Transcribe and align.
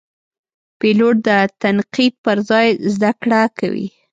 پیلوټ 0.79 1.15
د 1.27 1.29
تنقید 1.61 2.13
پر 2.25 2.37
ځای 2.49 2.67
زده 2.93 3.11
کړه 3.21 3.41
کوي. 3.59 3.87